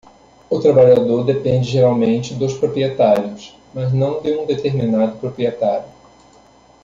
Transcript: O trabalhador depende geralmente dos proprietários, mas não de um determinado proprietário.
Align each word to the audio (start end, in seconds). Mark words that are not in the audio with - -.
O 0.49 0.59
trabalhador 0.59 1.23
depende 1.25 1.67
geralmente 1.69 2.33
dos 2.33 2.55
proprietários, 2.57 3.55
mas 3.71 3.93
não 3.93 4.19
de 4.19 4.35
um 4.35 4.47
determinado 4.47 5.15
proprietário. 5.19 5.85